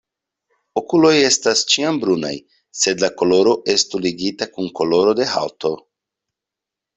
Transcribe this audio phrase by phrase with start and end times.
[0.79, 2.31] Okuloj estas ĉiam brunaj,
[2.85, 5.73] sed la koloro estu ligita kun koloro de haŭto.